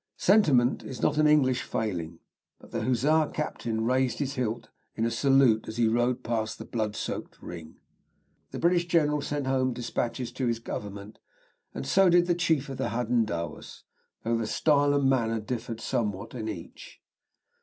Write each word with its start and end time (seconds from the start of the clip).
Sentiment 0.17 0.81
is 0.83 1.03
not 1.03 1.19
an 1.19 1.27
English 1.27 1.61
failing, 1.61 2.17
but 2.57 2.71
the 2.71 2.81
Hussar 2.81 3.27
captain 3.31 3.85
raised 3.85 4.17
his 4.17 4.33
hilt 4.33 4.69
in 4.95 5.05
a 5.05 5.11
salute 5.11 5.67
as 5.67 5.77
he 5.77 5.87
rode 5.87 6.23
past 6.23 6.57
the 6.57 6.65
blood 6.65 6.95
soaked 6.95 7.37
ring. 7.39 7.77
The 8.49 8.57
British 8.57 8.87
general 8.87 9.21
sent 9.21 9.45
home 9.45 9.73
dispatches 9.73 10.31
to 10.31 10.47
his 10.47 10.57
Government, 10.57 11.19
and 11.75 11.85
so 11.85 12.09
did 12.09 12.25
the 12.25 12.33
chief 12.33 12.67
of 12.67 12.77
the 12.77 12.89
Hadendowas, 12.89 13.83
though 14.23 14.37
the 14.37 14.47
style 14.47 14.95
and 14.95 15.07
manner 15.07 15.39
differed 15.39 15.79
somewhat 15.79 16.33
in 16.33 16.49
each. 16.49 16.99